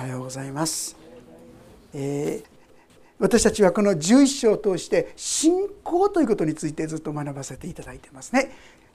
[0.00, 0.96] はようございます、
[1.92, 2.44] えー、
[3.18, 8.50] 私たちはこの11章を通して信仰ということについてずっと学ばせていただいてますね。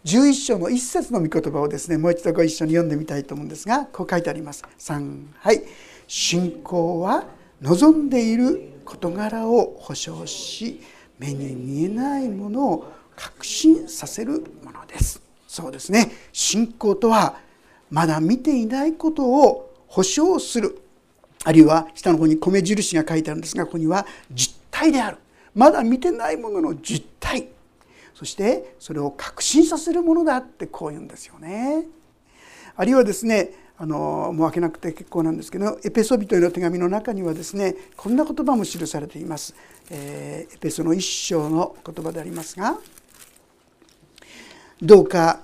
[0.06, 4.64] 11章の一節の御言葉をですねもう一度ご一緒に読んでみたいと思うんですがこう書いてあります。
[4.80, 5.62] 3はい。
[6.08, 7.26] 信仰は
[7.62, 10.82] 望んでいる事柄を保証し
[11.20, 15.22] 目に見えないものを確信させるものです。
[15.48, 16.12] そうですね。
[16.34, 17.38] 信仰とは
[17.92, 20.82] まだ見ていないことを保証する。
[21.46, 25.18] あるいは下の方に米印が書いてあるんですがここには実体である
[25.54, 27.48] まだ見てないものの実体
[28.16, 31.86] そしてそれを確信させるものだってこう言うんですよね。
[32.78, 39.54] あるいはですねあのもう開けなくて結構なんですけどエペソビトへの手紙の中にはですねこんな言葉も記されています。
[39.92, 42.80] えー、エペソの一章の言葉でありますが
[44.82, 45.42] どうか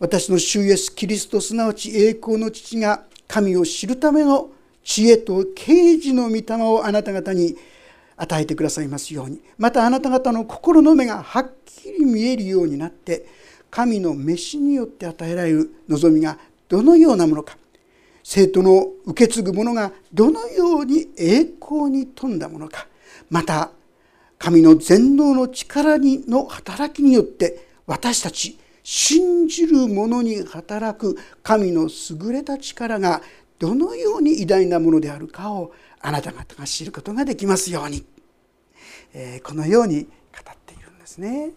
[0.00, 4.50] 私の主イエスキリストすなわち栄光の父が神を知るための
[4.84, 7.56] 知恵と啓示の御霊をあなた方に
[8.16, 9.40] 与えてくださいますように。
[9.58, 13.26] またあなた方の心の目がはっきり見えるようになって
[13.70, 17.56] 神の召しによって与えられる望みがどのようなものか。
[18.22, 22.86] 生徒の受け継ぐものがどのように栄光に富んだものか。
[23.30, 23.70] また
[24.38, 33.22] 神の全能の力にの働きによって私たち信じる者に働く神の優れた力が
[33.58, 38.04] どのように偉大なものであるかをあなた方が知ることができますように、
[39.14, 41.50] え、このように語っているんですね。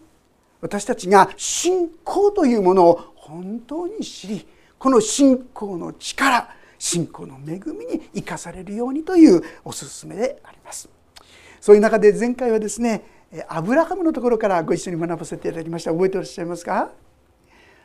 [0.60, 4.46] 私たちが信仰というものを本当に知り
[4.78, 10.88] この信仰の力信仰の恵みに生かされるようにというおすすめであります。
[11.60, 13.02] そういう中で前回はですね
[13.48, 16.90] アブラハムのところからご一緒に学ばせていただきました覚えていらっしゃいますか？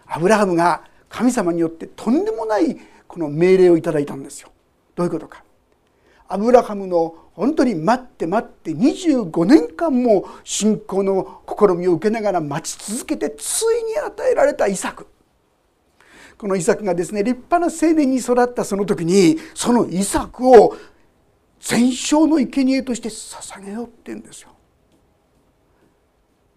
[0.05, 2.77] アブラハムが神様によってとんでもない
[3.13, 4.49] この命令をいただいたんですよ。
[4.95, 5.43] どういうことか。
[6.27, 15.05] アブラハムの本当に待って待って25年間も信仰の試みを受けながら待ち続けてついに与えられたイサク
[16.39, 20.75] このイサクがですね立派な青年に育ったその時にそのイサクを
[21.59, 24.49] 全焼の生贄として捧げようって言うんですよ。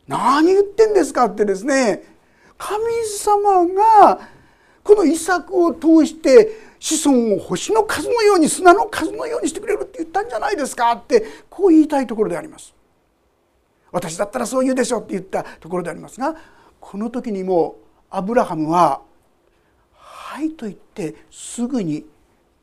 [0.09, 2.03] 何言ってんですかってですね
[2.57, 4.36] 神様が
[4.87, 12.73] この遺作を通して子孫を星の数のように砂の数のようにしてくれるって言ったんじゃないですかってこう言いたいところであります。
[13.91, 16.37] 私だったらそう言うでしょって言ったところでありますが
[16.79, 17.77] この時にも
[18.11, 19.01] アブラハムは
[19.95, 22.05] 「はい」と言ってすぐに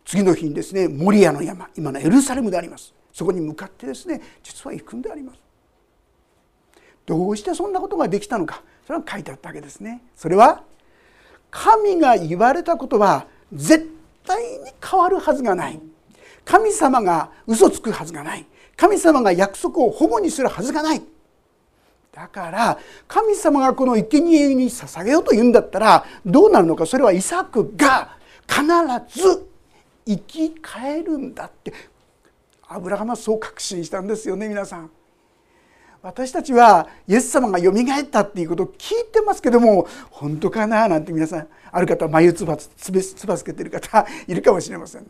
[0.05, 5.39] 次の日にですねモリアの山今のエルサレムでありますそこに向かってですね実は行くんであります。
[7.05, 10.03] どうしてそんなことができたのかそれは書いてあったわけですね。
[10.15, 10.63] それは
[11.55, 13.87] 神が言われたことは絶
[14.25, 15.79] 対に変わるはずがない。
[16.43, 18.45] 神様が嘘つくはずがない。
[18.75, 21.03] 神様が約束を保護にするはずがない。
[22.11, 26.87] だから神様がこの生贄に捧げようと言うんだったらどうなるのか？
[26.87, 28.63] それはイサクが必
[29.19, 29.47] ず
[30.05, 31.71] 生き返るんだって。
[32.67, 34.89] アブラハムはそう確信したんですよね皆さん。
[36.03, 45.09] 私たちはイエス様がよみがえったっていうことを聞いてますけども本当かななんて皆さんある方眉つばつばつけてる方いるかもしれませんね。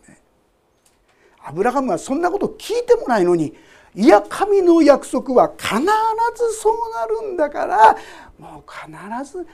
[1.44, 3.56] アブラハムはそんなこと聞いてもないのに
[3.96, 7.98] いや神の約束は必ずそうなるんだから
[8.38, 9.48] もう必ず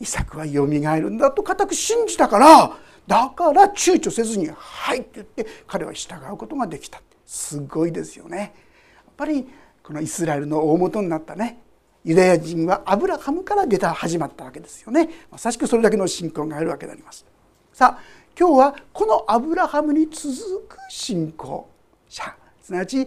[0.00, 8.38] イサクはよみがえるんだと固く信じたからだから躊躇せずに「はい」って言って彼は従うことができたすごいですよね。
[8.38, 9.46] やっぱり
[9.86, 11.60] このイスラエルの大元になったね。
[12.04, 15.08] ユダヤ人はアブラハムから出た始まったわけですよね。
[15.30, 17.24] まさしくそれだけの信仰があるわけであります。
[17.72, 18.02] さあ
[18.36, 21.68] 今日はこのアブラハムに続く信仰
[22.08, 22.34] 者。
[22.60, 23.06] すなわち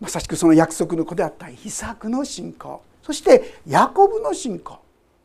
[0.00, 2.80] まさしくその約束の子であったイサクの信仰。
[3.02, 4.78] そしてヤコブの信仰。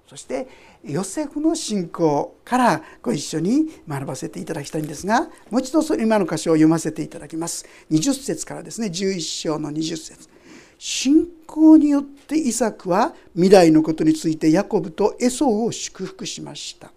[0.07, 0.47] そして
[0.84, 7.68] ヨセフの信仰からご一緒に学ばせていただきたいんですがもう一度今の箇所を読ませていただきます。
[7.91, 8.88] 20節からですね。
[8.88, 10.37] 11章の20節。
[10.77, 16.91] 信仰によってイサクは未来のことについてヤコブとエソウを祝福しました。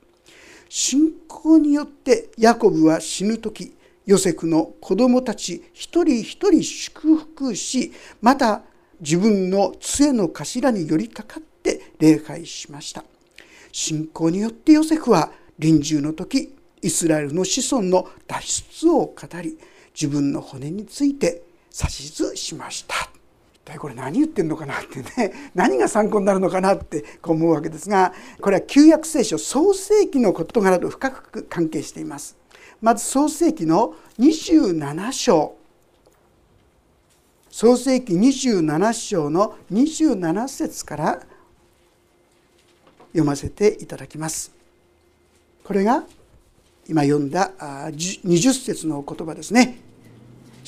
[0.68, 3.74] 信仰によってヤコブは死ぬ時
[4.06, 8.62] ヨセフの子供たち一人一人祝福しまた
[9.00, 13.04] 自分の杖の頭に寄りかかって礼拝しました。
[13.72, 19.58] 信仰によってヨセフは臨終の時イスラエルの子孫の脱出を語り
[19.94, 21.42] 自分の骨について
[21.72, 23.09] 指図しました。
[23.64, 32.36] 体これ何言ってんのかなってね 何が参考になるのかなって思うわけですがこれは旧約聖書創世記の事柄と深く関係しています。
[32.80, 35.56] まず創世紀の27章。
[37.50, 41.20] 創世紀27章の27節から
[43.08, 44.52] 読ませていただきます。
[45.64, 46.04] これが
[46.88, 49.89] 今読んだ20節の言葉ですね。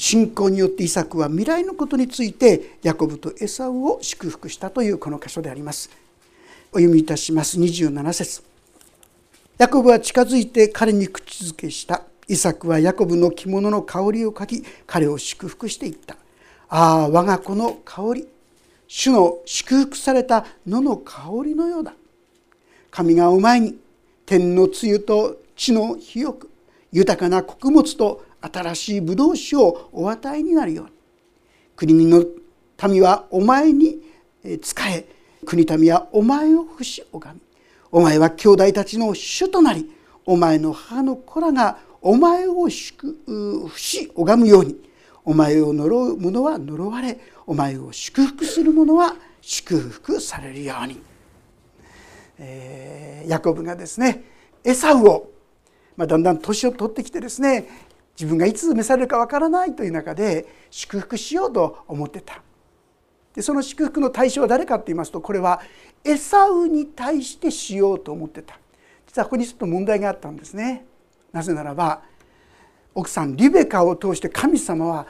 [0.03, 5.91] 信仰によってイサクは未来のことについてヤコブとエサウを祝福したというこの箇所であります。
[6.73, 7.57] お読みいたします。
[7.57, 8.43] 27節。
[9.59, 12.03] ヤコブは近づいて彼に口づけした。
[12.27, 16.17] イサクはヤコブの着物の香りをかき彼を祝福していった。
[16.69, 18.29] ああ我が子の香り。
[18.89, 21.95] 主の祝福された野の香りのようだ。
[22.91, 23.79] 神がお前に
[24.27, 26.49] 天の露と地の肥沃
[26.91, 30.93] 豊かな穀物と新しいブドウ酒をお与えになるように。
[31.77, 32.25] 国の
[32.89, 34.03] 民はお前に
[34.45, 35.07] 仕え
[35.47, 37.41] 国民はお前を不死拝み
[37.91, 39.91] お前は兄弟たちの主となり
[40.27, 44.93] お前の母の子らがお前を不死拝むように。
[45.25, 51.01] お前を呪う者は呪われお前を祝福する者は祝福されるように、
[52.39, 54.25] えー、ヤコブがですね
[54.65, 55.31] エサウを、
[55.97, 57.69] まあ、だんだん年を取ってきてですね
[58.19, 62.43] 自分がいつ召されるかわからないという中で祝福しようと思ってた。
[63.35, 65.61] でその祝福の対象は誰かって言いますとこれは
[66.05, 68.59] エサウに対してしようと思ってた。
[69.07, 70.87] 実はここにちょっと問題があったんですね。
[71.33, 72.03] なぜならば
[72.95, 75.07] 奥さんリベカを通して神様は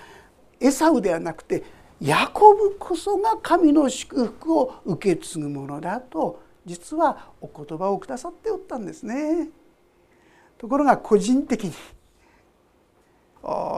[0.61, 1.65] エサウではなくて
[2.01, 9.49] ヤコブこそが神の祝福を受け継ぐものだと実はお言葉をくださっておったんですね。
[10.59, 11.73] ところが個人的に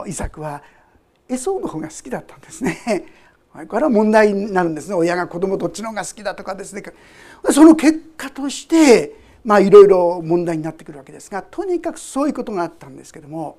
[0.07, 0.61] イサクは
[1.27, 3.05] エソウの方が好きだったんですね。
[3.67, 6.83] これは問題になるんですね親が子供どっちの方が好きだとかですね
[7.51, 9.15] その結果として
[9.45, 13.57] まあいろいろ問題になってくるわけですがとにかくそういうことがあったんですけども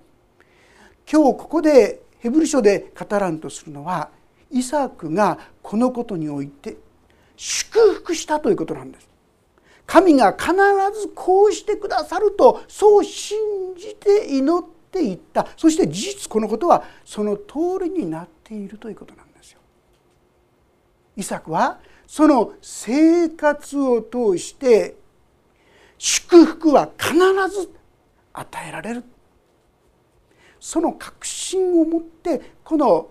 [1.11, 4.11] 今日ここでヘブル書で語らんとするのは
[4.51, 6.77] イサクがこのことにおいて
[7.37, 9.09] 祝福したということなんです。
[9.87, 10.53] 神が必
[11.01, 13.39] ずこうしてくださるとそう信
[13.77, 15.47] じて祈っていった。
[15.57, 19.61] そして事実このことはその通りになっているということなんですよ。
[21.17, 24.97] イサクはその生活を通して
[25.99, 27.71] 祝福は必ず
[28.33, 29.05] 与えられる。
[30.59, 33.09] その確信を持ってこの、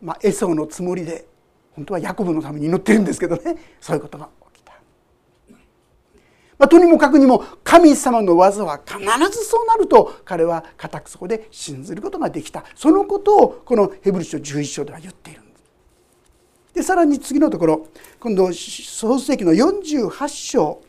[0.00, 1.26] まあ、エソのつもりで
[1.72, 3.56] 本当はヤコブのために祈ってるんですけどね。
[3.80, 4.28] そういうことが、
[6.58, 8.98] まあ、とにもかくにも神様の技は必
[9.30, 15.62] ずそうなると彼は固くそこで信ずることができたそのことをこのヘブル書11章では言っているんです。
[16.74, 17.86] でさらに次のところ
[18.18, 20.82] 今度創世紀の48章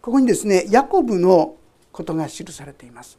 [0.00, 1.56] ここにですねヤコブの
[1.90, 3.18] ことが記されています。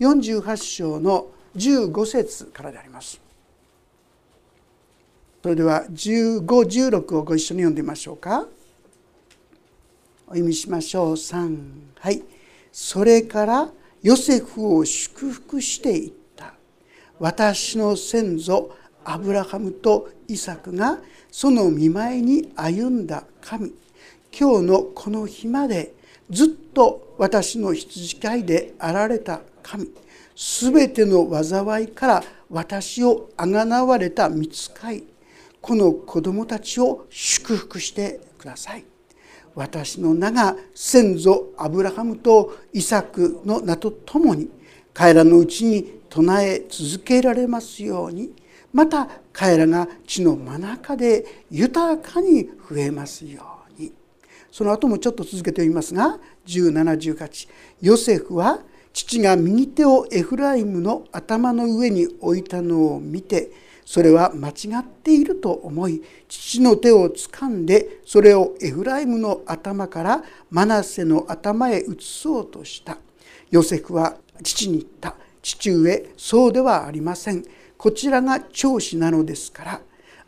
[0.00, 3.20] 48章の15節からであります。
[5.42, 8.46] それでは1516をご一緒に読んでみましょうか。
[10.26, 11.12] お読みしましょう。
[11.12, 11.58] 3
[12.00, 12.22] はい。
[12.72, 13.70] それから
[14.02, 16.54] ヨセフを祝福していった。
[17.20, 18.74] 私の先祖
[19.04, 20.98] アブラハムとイサクが
[21.30, 23.72] その見舞いに歩んだ神。
[24.36, 25.94] 今日のこの日まで
[26.28, 29.88] ずっと私の羊飼いであられた神。
[30.34, 35.04] すべての災いから私をあがなわれた見つかい。
[35.60, 38.84] この子供たちを祝福してください。
[39.56, 44.50] 私の名が先祖アブラハムとイサクの名とともに
[44.92, 48.32] 彼らのうちに唱え続けられますように
[48.72, 53.42] また彼らが地の真中で豊かに増えますよ
[53.78, 53.92] うに。
[54.52, 57.48] その後もちょっと続けてみますが1718
[57.80, 58.60] ヨセフは
[58.92, 63.50] 父が右手をエフライムの頭の上に置いたのを見て
[63.86, 72.98] それは間違っていると思い父の手をつかんでそれをエフライムの頭からマナセの頭へ移そうとした。
[73.48, 75.14] ヨセフは父に言った。
[75.40, 77.44] 父上そうではありません。
[77.78, 79.80] こちらが長子なのですから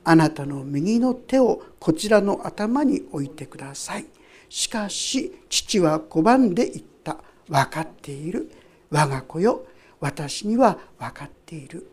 [0.04, 4.06] あなたの右の手をこちらの頭に置いてください。
[4.48, 7.18] しかし父は拒んで言った。
[7.48, 8.52] 分かっている。
[8.90, 9.66] 我が子よ
[9.98, 11.90] 私には分かっている。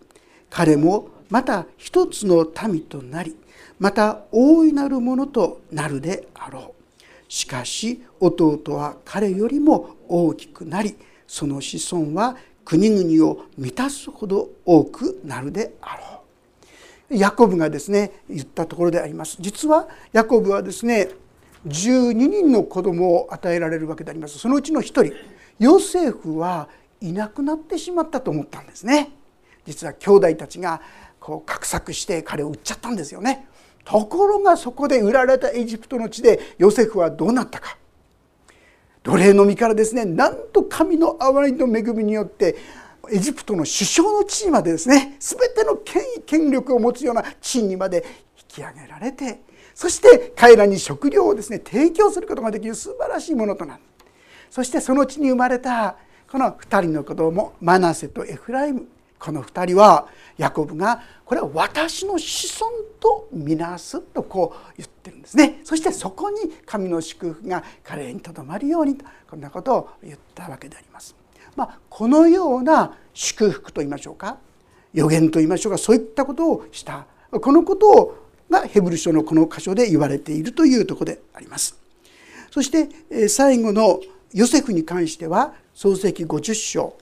[0.51, 3.35] 彼もまた一つの民となり
[3.79, 6.73] また大いなるものとなるであろ
[7.29, 7.31] う。
[7.31, 10.95] しかし弟は彼よりも大きくなり
[11.27, 16.21] その子孫は国々を満たすほど多くなるであろ
[17.11, 17.15] う。
[17.17, 19.37] ヤコブがですね言ったところであります。
[19.39, 21.09] 実はヤコブはですね
[21.67, 24.39] 12人の子供を与えられるわけであります。
[24.39, 25.13] そのうちの1人
[25.59, 26.69] ヨセフは
[27.01, 29.11] いなくなってしまったと思ったんですね。
[29.65, 30.81] 実は兄弟たちが
[31.25, 33.47] こう画策して彼を売っちゃったんですよね。
[33.83, 37.79] ところがそこで売られたエジプトの地でヨセフはどうなったか。
[39.01, 42.55] 奴隷の身からですねなんと神の憐れみと恵みによって
[43.11, 48.05] エジプトの首相の地位までですね全ての権威権力を持つような地位にまで
[48.37, 49.41] 引き上げられて
[49.73, 53.81] そして彼らに食料をですね提供することができる素晴らしいものとなる。
[54.51, 55.97] そしてその地に生まれた
[56.29, 58.87] この2人の子供マナセとエフライム。
[59.25, 65.61] この2人はヤコブがこれは私の子孫とみなすとこう言ってるんですね。
[65.63, 71.15] そしてそこに神の祝福が彼にとどまるようにとこんなことを言ったわけであります。
[71.55, 74.37] まあ、このような祝福と言いましょうか。
[74.93, 75.79] 予言と言いましょうか。
[75.79, 77.07] そういったことをした。
[77.31, 78.17] このことを
[78.51, 81.79] がヘブル書のこの箇所で言われているというところであります。
[82.51, 83.99] そして最後の
[84.33, 86.95] ヨセフに関しては創世記50章。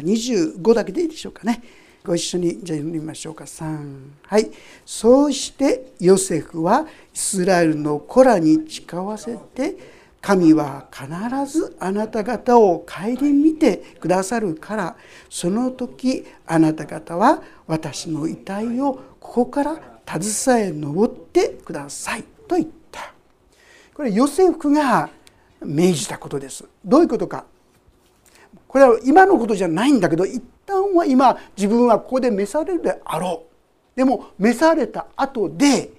[0.00, 1.62] 25だけでいいでしょうかね。
[2.04, 3.44] ご一緒にじゃあ読みましょうか。
[3.44, 4.50] 3はい。
[4.84, 9.76] そうしてヨセフはイスラエルの子らに誓わせて
[10.20, 11.06] 神は必
[11.46, 14.96] ずあなた方を顧みてくださるから
[15.28, 19.80] その時あなた方は私の遺体をここから
[20.20, 22.24] 携え登ってください。
[22.48, 23.14] と言った。
[23.94, 25.08] これヨセフが
[25.64, 26.64] 命じたことです。
[26.84, 27.44] どういうことか。
[28.72, 33.44] これは今のことじゃないんだけど一旦は今自分はここで召されるであろ
[33.94, 33.96] う。
[33.98, 35.92] でも召された後で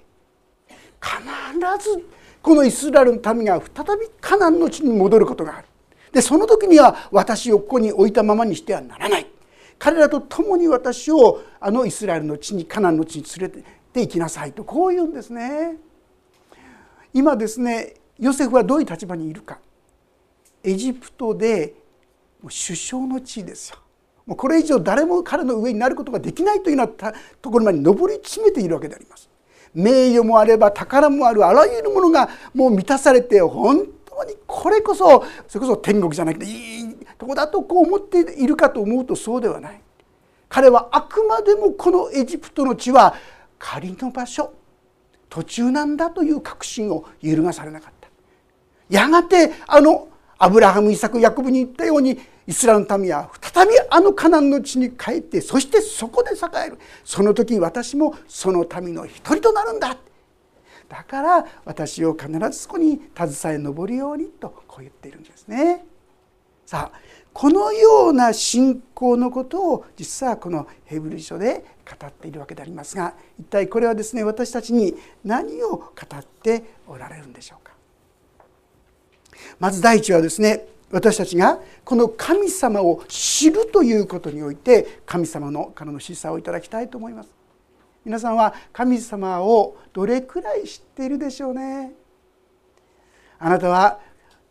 [1.00, 2.04] 必ず
[2.42, 5.68] このイスラエルの民が再びカナンの地に戻ることがある。
[6.10, 9.26] でその時には私をここに置いたままにしてはならない。
[9.78, 13.62] 彼らと共に私をあのイスラエルの地にカナンの地に連れ
[13.92, 15.76] て行きなさいとこう言うんですね。
[17.12, 19.60] 今ですねヨセフはどういう立場にいるか。
[20.64, 21.83] エジプトで
[22.44, 23.78] もう首相の地位ですよ。
[24.26, 29.30] もうこれ以上誰も彼の上になることができないというようなところまで上り詰めているわけであります。
[29.72, 39.80] 名誉もあれば宝もあるあらゆるものがもう満たされて本当にこれこそそれこそ天国じゃなくていいとこだとこう思っているかと思うとそうではない。
[40.50, 43.14] 彼はあくまでもこのエジプトの地は
[43.58, 44.52] 仮の場所。
[45.30, 48.08] 途中なんだという確信を揺るがされなかった。
[48.90, 56.78] やがてあのアブラハムイサクヤコブに言ったようにイスラエルの民は再びあのカナンの地に帰ってそしてそこで栄える。
[57.04, 59.96] その時私もその民の一人となるんだ。
[60.88, 65.86] だから私を必ずそこに携え上るようにとこう言っているんですね。
[66.66, 66.98] さあ
[67.32, 75.86] このような信仰のことを実はこのヘブル書で語っているわけでありますが一体これはですね私たちに何を語
[76.16, 77.72] っておられるんでしょうか。
[79.58, 87.30] まず第一はですね私たちがこの神様を知るということにおいて神様のからの示唆をいただきたいと思います。
[88.04, 91.90] 皆さんは神様をどれくらい知っているでしょうね？
[93.40, 93.98] あなたは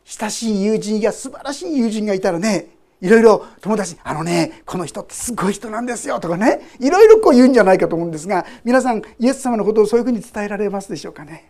[0.04, 11.50] 親しい友人や素晴らしい友人がいたらねいろいろ友達「あのねこの人ってすごい人なんですよ」とかねいろいろこう言うんじゃないかと思うんですが皆さんイエス様のことをそういうふうに伝えられますでしょうかね？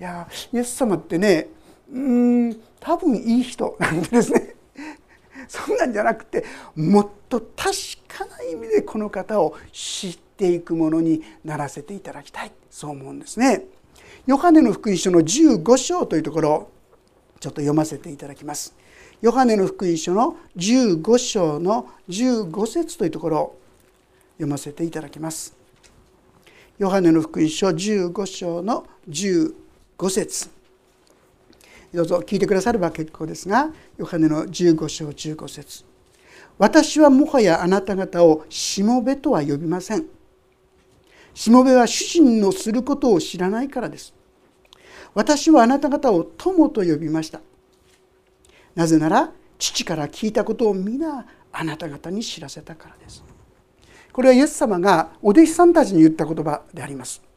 [0.00, 1.48] いやイエス様ってね
[1.92, 4.54] うん多分いい人なんですね
[5.48, 6.44] そんなんじゃなくて
[6.76, 7.72] もっと確
[8.06, 13.64] かな意味でこの方を知っていくものにならせていただきたいそう思うんですね。
[14.26, 16.68] ヨハネの福音書の15章というところ
[17.40, 18.74] ちょっと読ませていただきます。
[19.20, 23.58] ヨハネの福音書の15章の15節というところを
[24.34, 25.56] 読ませていただきます。
[26.78, 29.54] ヨハネの福音書15章の15
[30.10, 30.57] 節
[31.92, 35.84] どうぞ聞いてくだされば結構ですがヨハネの15章15節。
[36.58, 40.06] 私はもはやあなた方をしもべとは呼びません。
[41.32, 44.12] しもべは主人のすることを知らないからです。
[45.14, 47.40] 私はあなた方を友と呼びました。
[48.74, 53.24] なぜなら父から聞いたことを皆あなた方に知らせたからです。
[54.12, 57.27] これはイエス様がお弟子さんたちに言った言葉であります。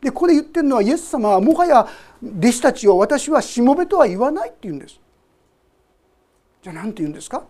[0.00, 1.88] でここで言ってるのはイエス様はもはや
[2.22, 5.00] 弟子たちを私はしもべとは言わないって言うんです。
[6.62, 7.44] じゃあ何て言うんですか？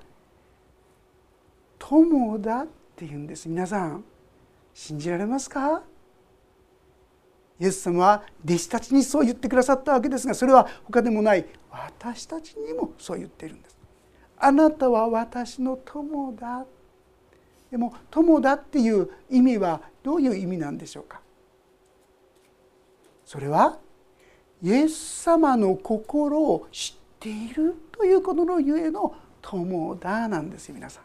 [1.79, 3.49] 友だって言うんです。
[3.49, 4.05] 皆さん
[4.75, 5.83] 信じられますか？
[7.61, 11.45] イエス様は弟子たちにそう言ってくださったわけですがそれは他でもない。
[11.71, 13.77] 私たちにもそう言っているんです。
[14.39, 16.65] あなたは私の友だ。
[17.71, 21.21] でも友だっていう意味はどういう意味なんでしょうか？
[23.29, 23.77] それは
[24.63, 31.05] イエス様の心を知っているということのゆえの友だなんですよ皆さん。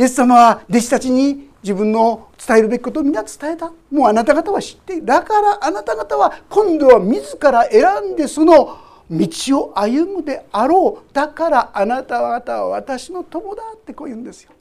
[0.00, 8.78] イエス様は弟子たちに自分の伝えるべきことを皆伝えたもうあなた方は知っているだからあなた方は今度は自ら選んでその
[9.10, 9.28] 道
[9.58, 14.52] を歩むであろうだからあなた方は私の友だってこう言うんですよ。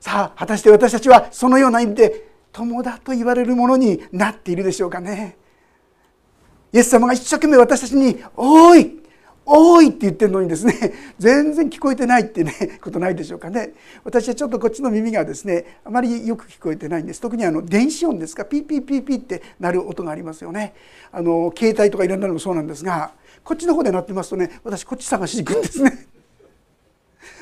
[0.00, 5.36] さあ果たして私たちはそのような意味で友だと言われるものになっているでしょうかね。
[6.72, 9.00] イエス様が一生懸命私たちに「おい
[9.46, 20.74] おい!」って言ってるのにですね全然聞こえてないってねことないでしょうかね私はちょっとこっちの耳がですねあまりよく聞こえてないんです特にあの電子音ですかピーピーピーピーって鳴る音がありますよね
[21.12, 23.12] あの携帯とかいろんなのもそうなんですが
[23.44, 26.13] こっちの方で鳴ってますとね私こっち探しに行くんですね。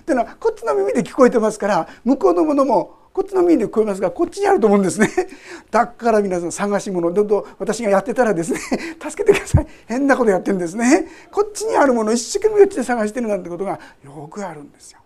[0.02, 5.08] っていうのはこっちの耳で聞こえてますから向こうのものもこっちの耳で聞こえますがこっちにあると思うんですね。
[5.70, 8.58] だから皆さん探し物どんどん私がやってたらですね
[9.00, 9.66] 助けてください。
[9.86, 11.06] 変なことやってるんですね。
[11.30, 14.98] こっちにあるものを一生懸命こっちで探してるなんてことがよくあるんですよ。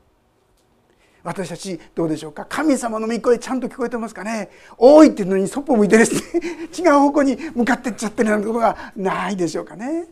[1.25, 2.47] 私たちどうでしょうか？
[2.49, 4.51] 神様の御声ちゃんと聞こえてますかね？
[4.79, 6.21] 多いっていうのにそっぽ向いてですね
[6.79, 10.07] 違う方向に向かってっちゃってるなんてことがないでしょうかね。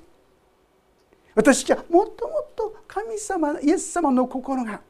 [1.34, 4.80] 私はもっともっと神様イエス様の心が。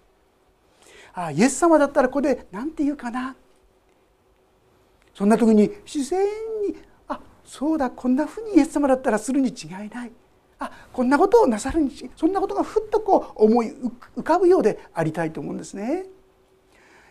[1.15, 3.37] あイエス様だったらここで何て言うかな。
[5.15, 6.27] そんな時に自然
[6.67, 6.77] に
[7.09, 10.13] あそうだこんなふうにイエス様だったらするに違いない。
[10.59, 13.75] あこんなことをなさるにそんなことがふっとこう思い
[14.17, 16.07] 浮かぶようでありたいと思うんですね。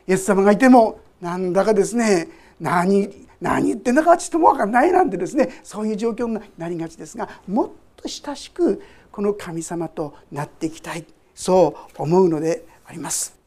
[0.08, 2.28] イエス様がいてもなんだかですね
[2.60, 8.82] 何何言ってんだかちょっとも分かんないなんてですねそういう状況になりがちですがもっと親しく
[9.14, 11.06] この神様となっていきたい
[11.36, 13.38] そう思うのであります。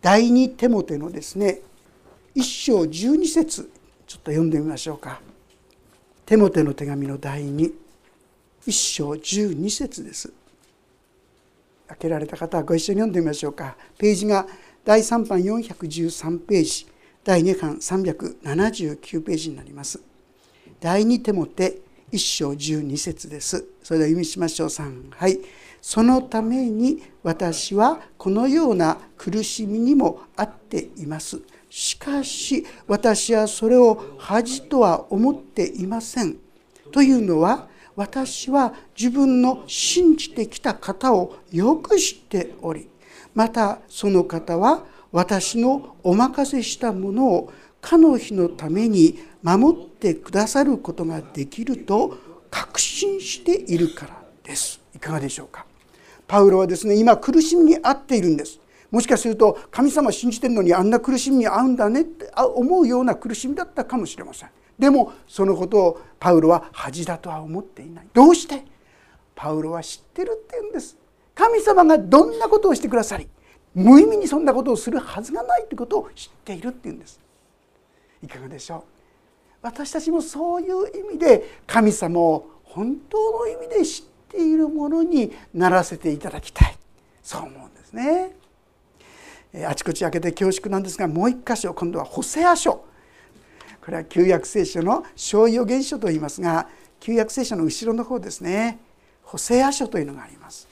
[0.00, 1.60] 第二手モてのですね
[2.34, 3.70] 一章十二節
[4.04, 5.20] ちょっと読んでみましょうか。
[6.26, 7.72] 手モての手紙の第二
[8.66, 10.32] 一章十二節です。
[11.86, 13.76] 開けられた方はご一緒に読んでみましょうか。
[13.96, 14.44] ページが
[14.84, 16.88] 第3版413ページ、
[17.22, 20.00] 第2版379ページになります。
[20.80, 23.64] 第2手もて1章12節です。
[23.82, 25.10] それでは読みしましょう3。
[25.10, 25.40] はい。
[25.80, 31.40] そのために私はこのような苦しみにもあっています。
[31.70, 36.36] しかし私はそれを恥とは思っていません。
[36.92, 42.88] というのは私は自分の信じてきた方をよく知っており
[43.34, 52.18] またその方は私のお任せしたものをかの日のために守ってくださることができると
[52.50, 54.80] 確信しているからです。
[54.94, 55.64] いかがでしょうか？
[56.26, 58.58] パウロはですね今苦しみに遭っているんです。
[58.90, 64.50] もしかすると神様信じてるのにあんな苦しみに遭うんだねって思うような苦しみだったかもしれません。
[64.78, 68.06] でもそのことをパウロは恥だとは思っていない。
[68.12, 68.64] どうして？
[69.36, 70.96] パウロは知ってるって言うんです。
[71.34, 73.28] 神様がどんなことをしてくださり
[73.74, 77.20] 無意味にそんなことをするはずがないということを知っているって言うんです。
[78.22, 78.91] いかがでしょう？
[79.62, 86.76] 私たちもそういう意味で神様を本当の意味で知っているものにならせていただきたい
[87.22, 88.36] そう思うんですね。
[89.66, 92.86] あちこち開けて恐縮なんですがもう一箇所今度はホセア書こ
[93.90, 96.68] れは旧約聖書の小予言書と言いますが
[97.00, 98.78] 旧約聖書の後ろの方ですね
[99.22, 100.68] ホセア書というのがあります。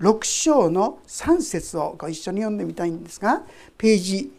[0.00, 3.42] 6章の3節をご一緒に読んでみたいんですが
[3.78, 4.32] ページ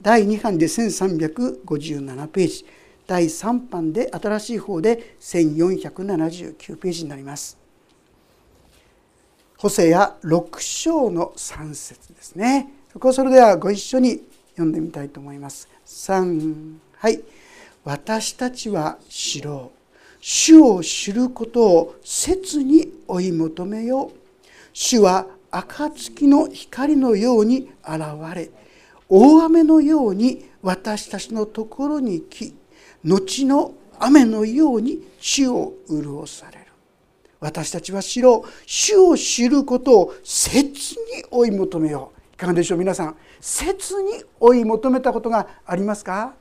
[0.00, 2.66] 第2版で1357ページ
[3.10, 7.58] 第3版で新しい方で1479ページになります。
[9.58, 12.72] ホセア6章の3節ですね。
[12.92, 15.68] そこそれではご一緒に読んでみたいと思います。
[15.86, 17.20] 3はい。
[17.82, 19.78] 私たちは知ろう。
[20.20, 24.18] 主を知ることを切に追い求めよう。
[24.72, 28.02] 主は暁の光のように現
[28.36, 28.50] れ
[29.08, 32.54] 大雨のように私たちのところに来
[33.04, 36.64] 後の雨のように地を潤される。
[37.40, 42.34] 私たちは知ろう主を知ることを切に追い求めよう。
[42.34, 43.16] いかがでしょう皆さん。
[43.40, 46.34] 切に追い求めたことがありますか？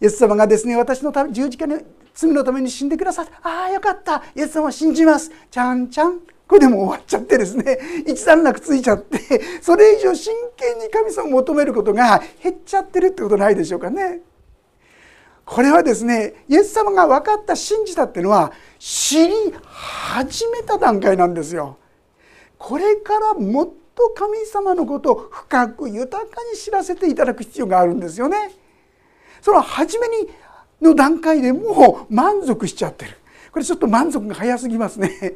[0.00, 1.76] イエス様がですね私のため十字架に
[2.14, 4.22] 罪のために死んでくださったああよかった。
[4.34, 5.30] イエス様を信じます。
[5.50, 6.20] ちゃんちゃん。
[6.48, 7.78] これでも終わっちゃってですね。
[8.06, 9.18] 一段落ついちゃって
[9.60, 14.20] それ以上真剣に神様を求めることが減っちゃってるってことないでしょうかね。
[15.44, 21.78] これはですねイエス様が分かった信じたっていうのは知り始めた段階なんですよ。
[22.58, 28.52] これからもっと神様のことを深く豊かに知らせていただく必要があるんですよね。
[29.40, 30.28] その初めに
[30.80, 33.18] の段階でもう満足しちゃってる。
[33.52, 35.34] これちょっと満足が早すぎますね。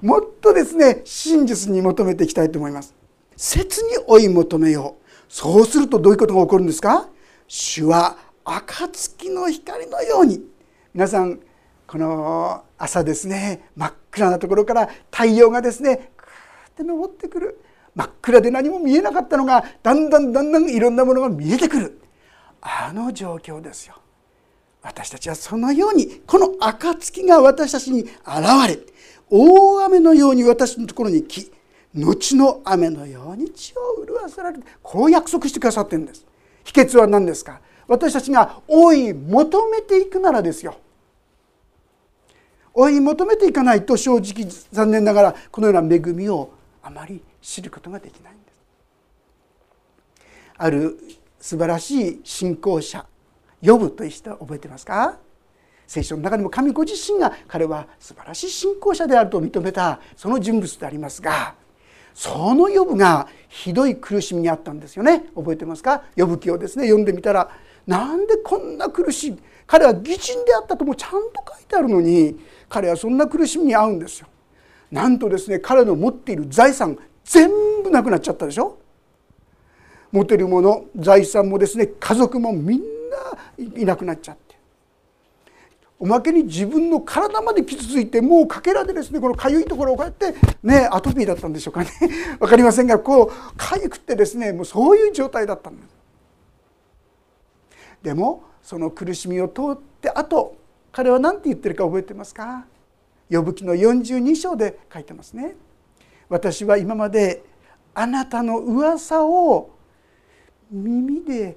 [0.00, 2.94] もっとですね真実に求めていきたいと思います。
[3.36, 5.06] 切に追い求めよう。
[5.28, 7.08] そうするとどういうことが起こるんですか？
[7.48, 8.16] 主は
[8.48, 10.40] 暁の光のように。
[10.94, 11.38] 皆さん
[11.86, 16.28] この朝ですね真っ暗なところから太陽がですねクー
[16.70, 17.60] って昇ってくる。
[17.94, 22.00] 真っ暗で何も見えなかったのがだんだんだんだんいろんなものが見えてくる。
[22.62, 23.96] あの状況ですよ。
[24.80, 28.10] 私たちはそのようにこの暁が私たちに現
[28.66, 28.78] れ
[29.28, 31.50] 大雨のように私のところに来
[31.94, 36.24] 後の雨のように血を潤されるこう約束してくださってるんです。
[36.64, 37.60] 秘訣は何ですか？
[37.88, 40.76] 私たちが追い求めていくならですよ。
[42.74, 48.58] 追い求めていかないと正直残念ながらこのような恵みをあまり知ることができないんです。
[50.58, 50.98] ある
[51.40, 53.04] 素晴らしい信仰者
[53.62, 55.18] 呼ぶという人覚えてますか？
[55.86, 61.54] 聖書の中でも神ご自身が彼は素晴らしい信仰者であると認めたその人物でありますが
[62.12, 65.24] その呼ぶがひどい苦しみにあったんですよね。
[65.34, 66.04] 覚えてますか？
[66.16, 67.50] 呼ぶ記をですね読んでみたら
[67.88, 69.38] なんでこんな苦しい？
[69.66, 74.28] 彼は義人であったともちゃんと書いてあるのに彼はそんな苦しみに遭うんですよ。
[74.92, 77.50] なんとですね彼の持っている財産全
[77.82, 78.78] 部なくなっちゃったでしょ？
[80.12, 82.80] 持てるもの財産もですね家族もみん
[83.58, 84.56] ないなくなっちゃって。
[85.98, 91.90] おまけに自分の体まで傷ついてもうかけらでですねこのかゆいところをこうやってねアトピーだったんでしょうかね。
[92.38, 95.97] 分かりませんがこうかゆくてですねもうそういう状態だったんです。
[98.02, 100.56] でもその苦しみを通ってあと
[100.92, 102.66] 彼は何て言ってるか覚えてますか？
[103.30, 105.54] 呼ぶ記の42章で書いてますね。
[106.28, 107.44] 私は今まで
[107.94, 109.70] あなたの噂を
[110.70, 111.56] 耳で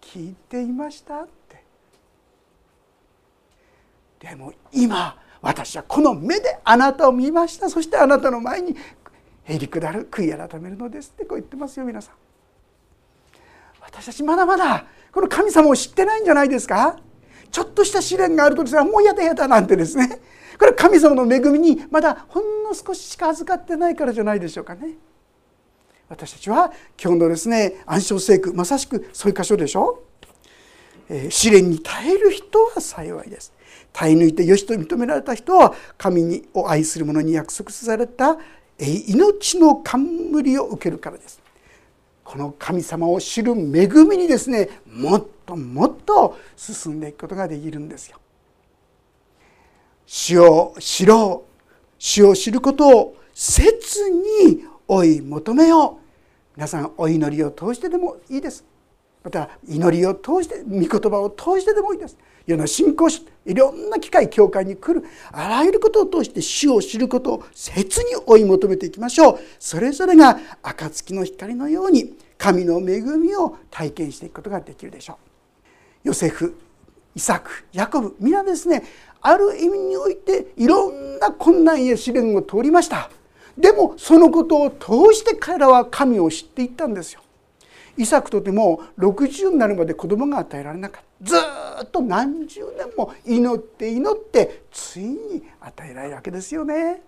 [0.00, 1.62] 聞いていましたって。
[4.20, 7.68] でも今私はこの目であなたを見ました。
[7.70, 8.76] そしてあなたの前に
[9.44, 12.14] へりくだる悔い改めるのですってこう言ってますよ皆さん。
[13.80, 16.96] 私たちまだまだこの神様を知ってないんじゃないですか？
[17.50, 20.20] ちょっとした試練があるとですねもうやだやだなんてですね。
[20.58, 24.94] これは神様の恵みにまだほんの少ししか預かってないからじゃないでしょうかね。
[26.08, 26.72] 私たちは
[27.02, 30.02] 今日のですね暗唱聖句まさしくそういう箇所でしょ、
[31.08, 33.52] えー、試練に耐える人は幸いです。
[33.92, 38.38] 耐え抜いてよしと認められた人は神にを愛する者に約束された
[38.78, 41.41] 命の冠を受けるからです。
[42.24, 48.18] この神様を知る恵みにですねもっともっと進んでいくことができるんですよ。
[50.06, 51.52] 主を知ろう。
[51.98, 56.02] 主を知ることを切に追い求めよう。
[56.56, 58.64] 皆さんお祈りを通してでもいいです。
[59.24, 62.16] また祈りを通して御言葉を通してでもいいです。
[62.44, 69.38] 世の信仰しいろんな機会教会に来るあらゆることを通して主を知ることを切に追い求めていきましょう。
[69.58, 75.18] それぞれが暁の光のように神の恵みを体験していくことができるでしょ
[76.04, 76.08] う。
[76.08, 76.56] ヨセフ
[77.14, 78.82] イサクヤコブ皆ですね
[79.20, 83.08] ある意味においていろんな困難や試練を通りました。
[83.56, 87.21] でもそのことを通して彼らは神を知っていったんですよ。
[87.96, 91.30] イサクとても60になるまで子供が与えられなかった。
[91.30, 91.36] ず
[91.84, 97.02] っと何十年も祈って祈ってついに与えられるわけですよね。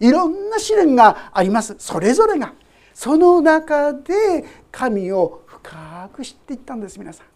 [0.00, 1.76] いろんな試練があります。
[1.78, 2.52] それぞれが。
[2.94, 7.26] その中で神を深く知っていったんです皆さん。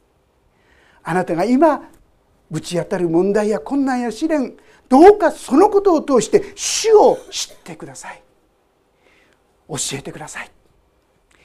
[1.04, 1.88] あなたが今
[2.50, 4.56] ぶち当たる問題や困難や試練
[4.88, 8.22] どうかそのことを通して主を知ってください。
[9.68, 10.50] 教えてください。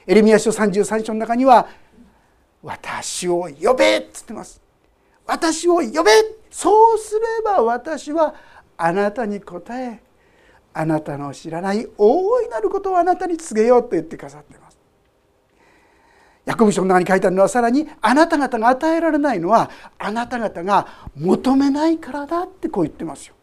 [0.08, 1.68] エレミア書33章の中には
[2.64, 4.60] 「私を呼べ」っつってます。
[5.26, 6.10] 私を呼べ。
[6.50, 8.34] そうすれば私は
[8.78, 10.02] あなたに答え
[10.72, 14.78] あなたの知らない大いなることをあなたに告げようと言ってくださっています。
[16.46, 23.34] ヤコブ書の中に書いてあるのはさらにあなた方が与えられないのはあなた方が求めないからだってこう言ってますよ。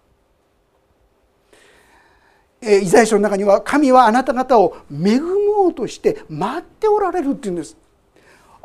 [2.65, 7.77] えイザヤ書の中には神はあなた方を恵もうとして待っておられるって言うんです。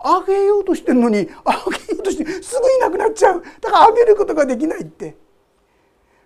[0.03, 5.15] あげようとしてるのにあげようとしてすぐいなくなっちゃうだからあげることができないって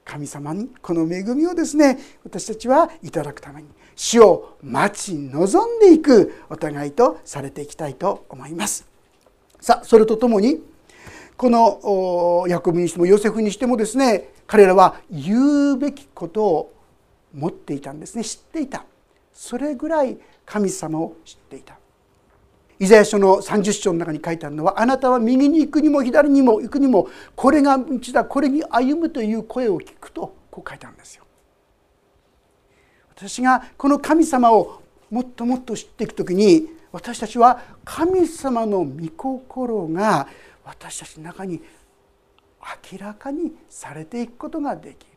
[0.04, 8.86] 神様にこの恵みをですね私たちはいただくために死を待ち望んでいくお互いとされていきたいと思います。
[9.60, 10.62] さあそれとともに
[11.36, 16.73] このヤコブにしてもヨセフにしてもですね彼らは言うべきことを
[17.34, 18.24] 持っていたんですね。
[18.24, 18.84] 知っていた。
[19.32, 20.16] それぐらい
[20.46, 21.76] 神様を知っていた。
[22.78, 31.24] イザヤ書の30章の中に書いてあるのはあなたは右に行くにも左にも行くにもこれが道だこれに歩むという声を聞くとこう書いてあるんですよ。
[33.16, 40.26] 私がこの神様をもっともっと知っていく時に私たちは神様の御心が
[40.64, 41.62] 私たちの中に
[42.92, 45.13] 明らかにされていくことができる。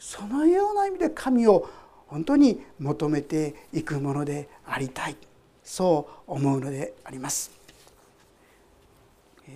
[0.00, 1.68] そのような意味で神を
[2.06, 5.16] 本当に求めていくものでありたい。
[5.62, 7.50] そう思うのであります。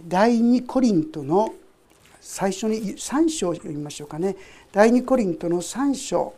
[0.07, 1.55] 第2コリントの
[2.21, 4.37] 最初に3章を読みましょうかね。
[4.73, 6.35] 第2コリントの3章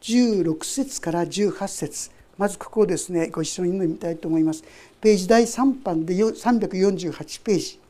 [0.00, 2.10] 16節から18節。
[2.36, 4.64] まずここをですねご一緒に読みたいと思います。
[5.00, 7.80] ページ第3版で348ページ。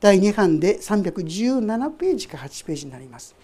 [0.00, 3.34] 第2版で317ページか8ページになります。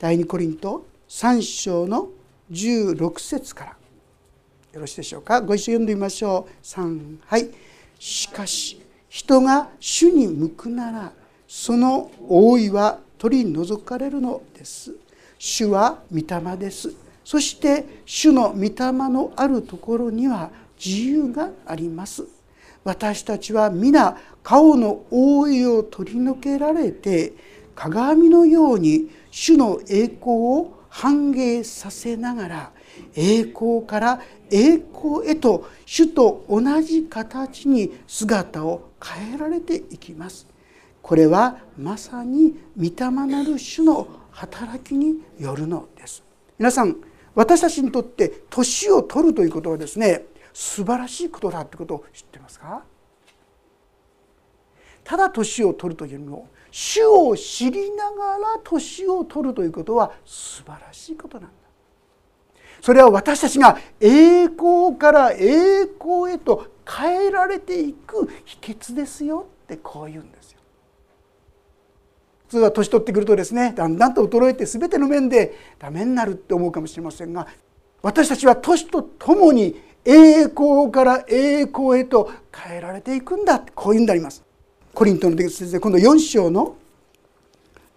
[0.00, 2.08] 第2コリント3章の
[2.50, 3.70] 16節から。
[4.72, 5.42] よろしいでしょうか？
[5.42, 6.64] ご一緒読んでみましょう。
[6.64, 7.50] 3はい。
[7.98, 11.12] しかし人が主に向くなら
[11.46, 14.94] その覆いは取り除かれるのです。
[15.38, 16.94] 主は御霊です。
[17.22, 20.50] そして主の御霊のあるところには
[20.82, 22.24] 自由があります。
[22.84, 27.34] 私たちは皆顔の覆いを取り除けられて
[27.74, 32.72] 鏡のように主の栄光を反映させながら
[33.14, 40.46] 栄光から栄光へと主と同じ形に姿を変えられていきます。
[41.00, 46.22] これはまさに御霊なる主の働きによるのです。
[46.58, 46.96] 皆さん
[47.34, 52.82] 私たちにとって年を取るということはですね素晴らしいことだってことを知ってますか？
[55.04, 61.54] ただ年を取るというよりも主を知りながら年を取るということは素晴らしいことなんだ
[62.80, 70.60] それは私たちが栄光から栄光へと変えられていく秘訣ですよってこう言うんですよ。
[72.48, 77.46] 普通は年取ってくるとですねだんだんと衰えて全ての面でダメになるって思うかもしれませんが
[78.02, 84.42] 私たちは年とともに栄光から栄光へと変えられていくんだってこういうんであります。
[84.92, 86.76] コリントの先生今度4章の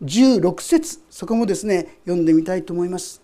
[0.04, 3.22] 16節そこもですね読んでみたいと思います。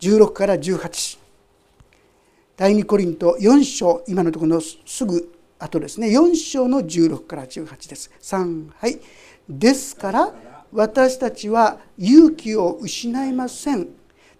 [0.00, 1.18] 16から18
[2.56, 6.08] 第2コリント4章今のところのすぐ後ですね。
[6.08, 8.10] 4章の16から18です。
[8.20, 9.00] 3はい。
[9.48, 10.34] ですから
[10.72, 13.88] 私たちは勇気を失いません。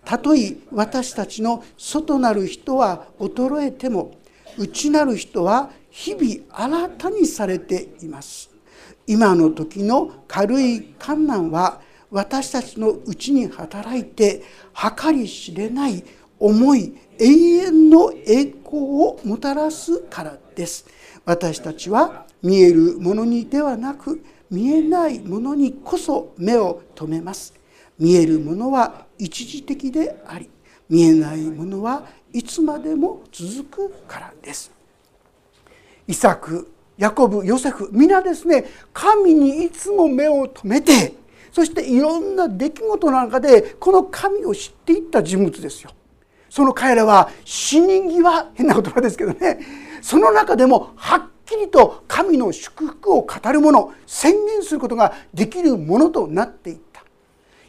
[0.04, 4.12] たとえ私たちの外なる人は衰えても
[4.58, 8.50] 内なる人は日々新たにされています。
[9.06, 11.80] 今の時の軽い観難は
[12.10, 14.42] 私たちのうちに働いて
[14.74, 16.02] 計り知れない
[16.40, 20.84] 重い永遠の栄光をもたらすからです。
[21.24, 27.54] 私たちは見えるものにではなく見えないものにこそ目を留めます。
[28.00, 30.50] 見えるものは一時的であり
[30.88, 34.73] 見えないものはいつまでも続くからです。
[36.06, 41.14] イサクヤコブヨセフ皆ですね神にいつも目を留めて
[41.54, 45.90] そしていろんな出来事の中でこの神を知っていった人物ですよ。
[46.50, 49.60] その彼らは死人際変な言葉ですけどね。
[50.02, 57.04] その中でもはっきりと神の祝福を語るもの宣言することができるものとなっていった。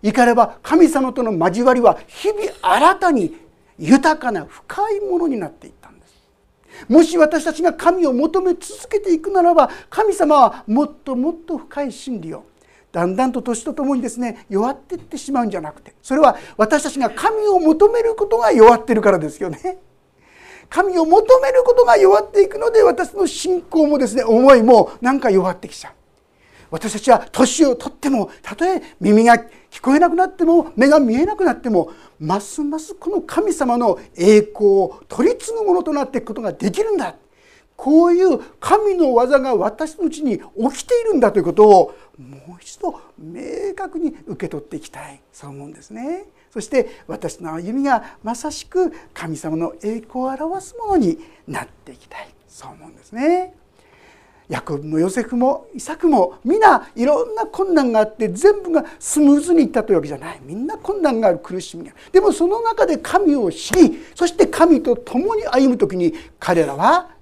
[0.02, 3.36] いかれば神様との交わりは日々新たに
[3.78, 5.85] 豊かな深いものになっていった。
[6.88, 12.46] もし私たちが神を求め続けていくならば神様はもっともっと深い真理を
[12.92, 19.80] だんだんと年とともにですね弱っていってしまうんじゃなくてそれは私たちが神を求めることが弱ってるからですよね。
[20.70, 25.94] 神を求めることが弱っていくので私の信仰もですね思いもなんか弱ってきちゃう。
[26.72, 29.38] 私たちは年をとってもたとえ耳が
[29.72, 37.16] 聞こえなくなっても目が見えなくなってもますますこの神様の栄光を取り継ぐものとなっていくことができるんだ
[37.76, 40.44] こういう神の技が私のうちに起
[40.78, 46.26] きているんだということをもう一度明確に受け取っていきたいそう思うんですね。
[46.52, 53.54] そして私の歩みがまさしく神様の栄光を表すものになっていきたいそう思うんですね。
[54.50, 60.40] ヤコブもヨセフもイサクも皆いろんな困難があって全部がスムーズにいったというわけじゃない。
[60.44, 67.15] みんな困難がある苦しみがでもその中で神を知りそして神と共に歩む時に彼らは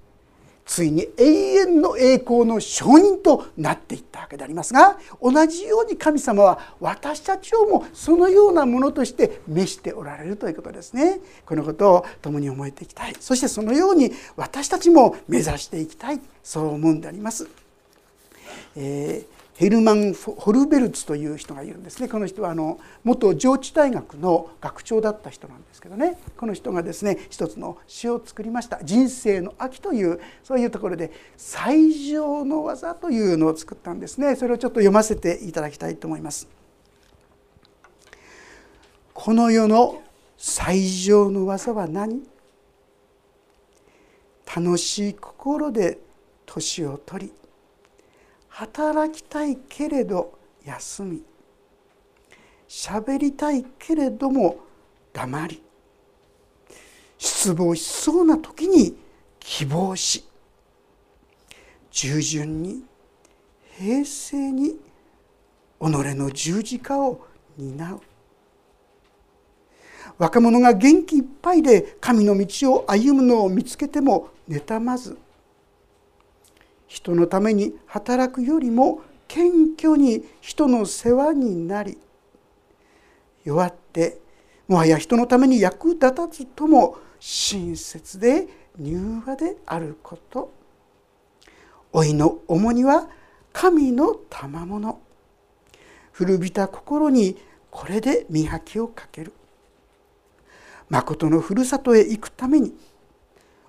[0.66, 11.20] ついに永遠の栄光の証人となっていったわけでありますが同じように神様は私たちをもそのようなものとして召しておられるということですね。
[11.44, 13.14] このことを共に思えていきたい。
[13.20, 16.20] そしてそのように私たちも目指していきたい。
[16.42, 17.46] そう思うんであります。
[18.76, 22.08] えーヘルマン・ホルベルツという人がいるんですね。
[22.08, 26.18] この人はあの元上智大学の学長だった人なんですけどね。
[26.36, 34.34] この人がですね一つの詩を作りました「人生の秋」というそういうところで「最上の技」というのを作ったんですね。
[34.34, 36.48] それをちょっと読ませていただきたいと思います。
[39.12, 40.02] この世の
[40.36, 42.26] 最上の技は何？
[44.56, 45.98] 楽しい心で
[46.44, 47.32] 年を取り
[48.54, 51.22] 働きたいけれど休み。
[52.68, 54.58] 喋りたいけれども
[55.12, 55.62] 黙り。
[57.18, 58.96] 失望しそうな時に
[59.40, 60.24] 希望し。
[61.90, 62.84] 従順に
[63.76, 64.78] 平静に己
[65.80, 67.26] の十字架を
[67.58, 68.00] 担う。
[70.16, 75.18] 若者が元気いっぱいで神の道を歩むのを見つけても妬まず。
[76.94, 81.98] 人のために働くよりも謙虚に人の世話になり
[83.42, 84.20] 弱って
[84.68, 88.46] もはや人のために役立たずとも親切で
[88.78, 90.52] 柔和であること。
[91.92, 93.08] 老いの重荷は
[93.52, 95.00] 神の賜物。
[96.12, 97.36] 古びた心に
[97.72, 99.32] これで磨きをかける。
[100.88, 102.72] 誠のふるさとへ行くために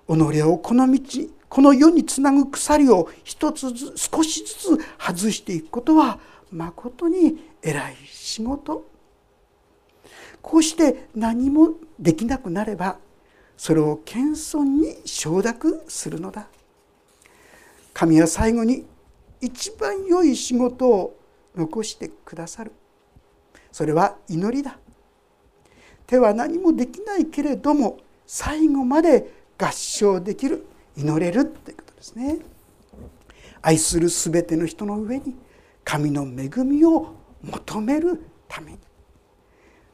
[0.06, 1.00] 己をこの道
[1.48, 6.18] この世につなぐ鎖を一つずつ少しずつ外していくことは
[6.50, 8.86] まことに偉い仕事。
[10.42, 12.98] こうして何もできなくなれば
[13.56, 16.48] それを謙遜に承諾するのだ。
[17.92, 18.84] 神は最後に
[19.40, 21.18] 一番良い仕事を
[21.56, 22.72] 残してくださる。
[23.72, 24.78] それは祈りだ。
[26.06, 30.66] 手は何もできないけれども最後まで合唱できる。
[30.96, 32.38] 祈れるということですね。
[33.62, 35.36] 愛する全ての人の上に
[35.84, 38.78] 神の恵みを求めるために。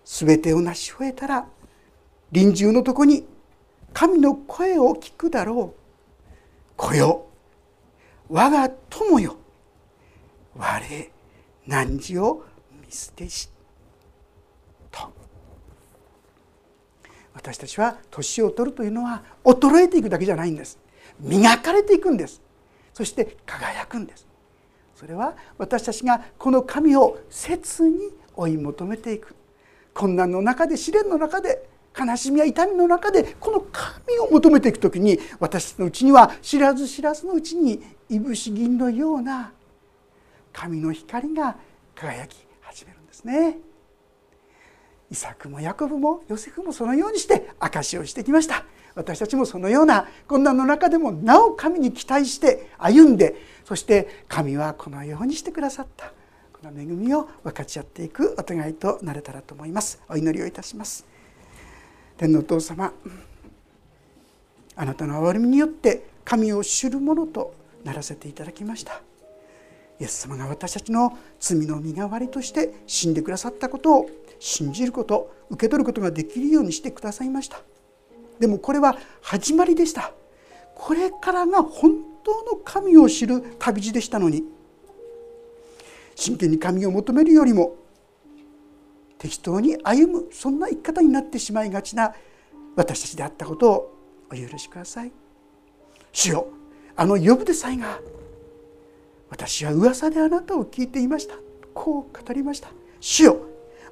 [0.05, 1.47] 全てを成し終えたら
[2.33, 3.25] 臨終のとこに
[3.93, 5.81] 神の声を聞くだろう
[6.77, 7.27] 「こよ。
[8.29, 9.37] 我が友よ。
[10.57, 10.81] 我
[11.67, 12.45] 汝を
[12.85, 13.51] 見捨てし」
[14.91, 15.13] と。
[17.35, 20.82] 私たちは年を取るというのは衰えていくだけじゃないんです。
[21.23, 22.43] 磨かれていくんです
[22.93, 24.27] そして輝くんです
[24.95, 29.35] それは私たちがこの神を切に追い求めていく
[29.95, 39.53] 困難の中で試練の中で悲しみや痛みの中でこの神を求めていく時に私のうちには知らず知らずのうちにいぶし銀のような
[40.53, 41.57] 神の光が
[41.95, 43.59] 輝き始めるんですね。
[45.11, 48.65] イサクもヤコブもヨセフもそのようにして証しをしてきました。
[48.95, 56.13] 私たちもそのような困難の中でもなお神に期待して歩んでそして神はこのようにしてくださった。
[56.53, 60.01] この恵みを分かち合っていくお互いとなれたらと思います。
[60.09, 61.05] お祈りをいたします。
[62.17, 62.93] 天皇お父様
[64.77, 69.01] あなたの憐れみによって神を知るものとならせていただきました。
[70.01, 77.61] イエス様が私たちの罪の身代わりとして死んでくださったことを信じること受け取ることができるようにしてくださいました。
[78.39, 80.13] でもこれは始まりでした。
[80.75, 84.45] これからが本当の神を知る旅路でしたのに。
[86.15, 87.77] 真剣に神を求めるよりも
[89.19, 92.15] 適当に歩むそんな生き方になってしまいがちな
[92.77, 93.95] 私たちであったことを
[94.31, 95.13] お許しください。
[96.13, 96.49] 主よ
[96.97, 97.99] あの呼ぶでさえが
[99.31, 101.37] 私は噂であなたを聞いていました。
[101.73, 102.69] こう語りました。
[103.01, 103.39] 主よ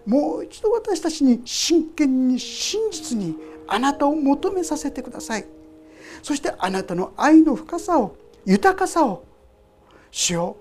[0.07, 3.37] もう一度私たちに真剣に真実に
[3.71, 5.47] あなたを求めさせてください。
[6.23, 9.25] そしてあなたの愛の深さを豊かさを
[10.11, 10.61] 主を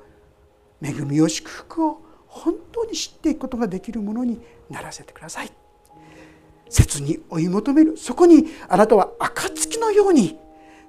[0.82, 5.52] 恵みを祝福を本当に知っていくことができるものにならせてください。
[6.70, 10.38] 切に追い求めるそこにあなたは暁のように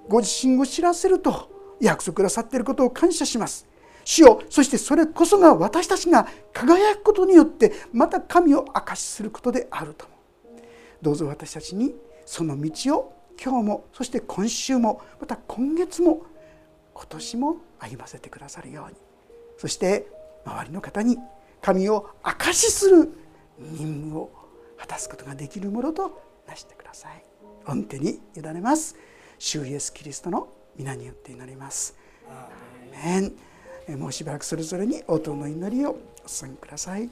[0.09, 1.48] ご自身を知らせると
[1.80, 3.66] 約束くださっていることを感謝します。
[4.04, 10.06] 主よそしてそれこそが私たちが輝くことによってまた神を証しすることであると
[11.00, 11.94] どうぞ私たちに
[12.31, 13.12] その道を
[13.42, 16.22] 今日もそして今週もまた今月も
[16.94, 18.96] 今年も歩ませてくださるように。
[19.58, 20.06] そして
[20.44, 21.18] 周りの方に
[21.60, 23.10] 神を証しする
[23.58, 24.31] 任務を
[24.78, 27.24] 果たすことができるものとなしてください。
[27.66, 28.94] 御手に委ねます。
[29.37, 31.96] 主イエスキリストの皆によって祈ります。
[33.88, 37.10] もうしばらくそれぞれに音の祈りをお捧げください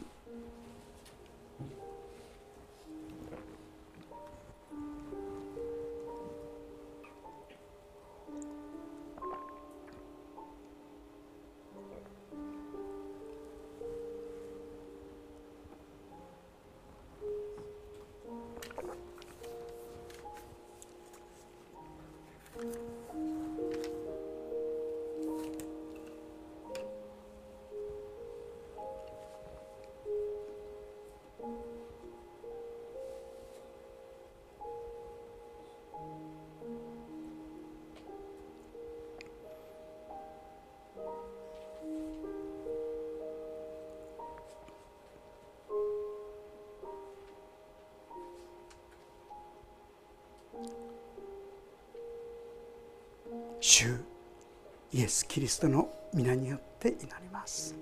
[55.09, 57.75] エス・キリストの皆によって祈ります。